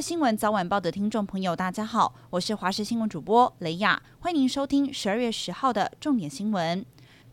[0.00, 6.86] 新闻早晚报的听众朋友，大家好，我是华视新闻主播雷亚，欢迎收听十二月十号的重点新闻。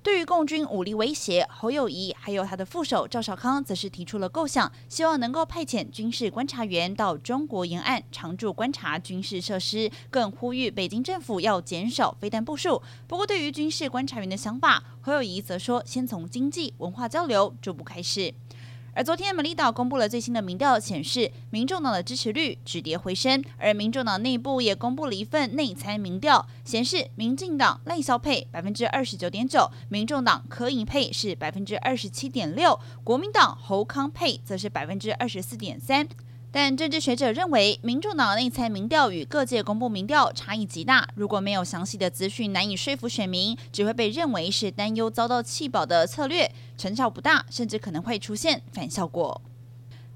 [0.04, 12.82] 对于共军武力威胁，侯友谊还有他的副手赵少康，则是提出了构想，希望能够派遣军事观察员到中国沿岸常驻观察军事设施，更呼吁北京政府要减少飞弹部署。
[13.08, 18.34] 不过，对于军事观察员的想法，侯友谊则说，先从经济文化交流逐步开始。
[18.98, 23.44] 而昨天，美丽岛公布了最新的民调，显示民众党的支持率止跌回升。
[23.60, 36.08] 而民众党内部也公布了一份内参民调，显示民进党赖萧配百分之二十九点九，民众党柯以配是百分之二十七点六，国民党侯康配则是百分之二十四点三。
[36.50, 49.40] 但政治学者认为，民主党内参民调与各界公布民调差异极大，如果没有详细的资讯，难以说服选民，只会被认为是担忧遭到弃保的策略，成效不大，甚至可能会出现反效果。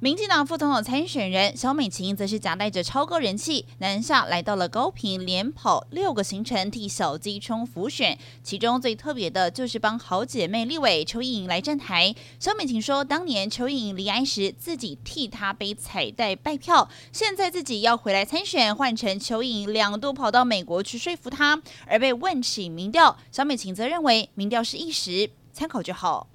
[0.04, 8.18] 民进党副总统参选人萧美琴则是夹带着超高人气南下来到了高平，连跑六个行程替小鸡冲浮选。
[8.42, 12.16] 其中最特别的就是帮好姐妹立委邱意莹来站台。
[12.40, 21.62] 萧美琴说，当年邱意莹罹癌时，自己替她背彩带拜票，现在自己要回来参选，换成邱意莹两度跑到美国去说服她。
[21.86, 26.31] 而被问起民调，萧美琴则认为民调是一时，参考就好。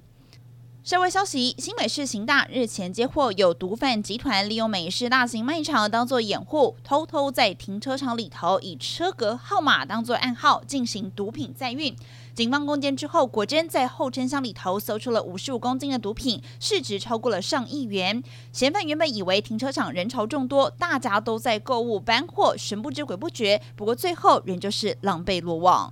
[0.87, 11.93] 社会消息：新北市刑大日前接获有毒贩集团利用美式大型卖场当作掩护，偷偷在停车场里头以车格号码当作暗号进行毒品载运。
[12.33, 18.23] 警方攻坚之后，果真在后车厢里头搜出了五十五公斤的毒品，市值超过了上亿元。
[18.53, 25.91] 嫌犯原本以为停车场人潮众多，大家都在购物搬货，神不知鬼不觉，不过最后仍旧是狼狈落网。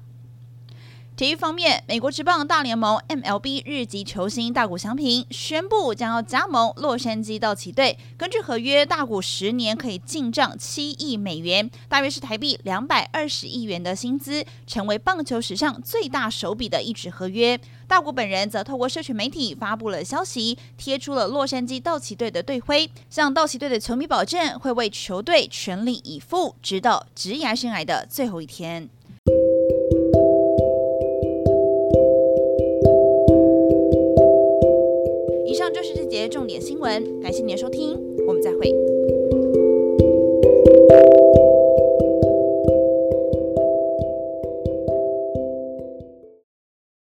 [1.15, 7.97] 体育方面，美国职棒大联盟 MLB 日籍球星大谷翔平宣布将要加盟洛杉矶道奇队。
[8.17, 17.57] 根据合约，大谷十年可以进账七亿美元，大约是台币两百二十亿元的薪资，成为棒球史上最大手笔的一纸合约。
[17.87, 28.89] 大谷本人则透过社群媒体发布了消息，贴出了洛杉矶道奇队的队徽，向道奇队的球迷保证会为球队全力以赴，直到职业生涯的最后一天。
[36.15, 38.73] 节重点新闻，感谢您的收听，我们再会。